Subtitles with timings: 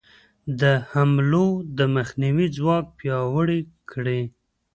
[0.61, 0.61] د
[0.91, 1.47] حملو
[1.77, 3.59] د مخنیوي ځواک پیاوړی
[3.91, 4.21] کړي.